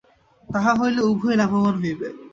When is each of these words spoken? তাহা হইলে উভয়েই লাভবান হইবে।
তাহা 0.49 0.71
হইলে 0.79 1.01
উভয়েই 1.11 1.39
লাভবান 1.41 1.75
হইবে। 1.81 2.07